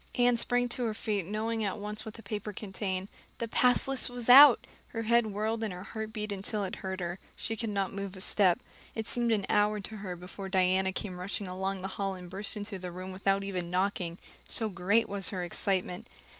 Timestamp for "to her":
0.67-0.95, 9.79-10.15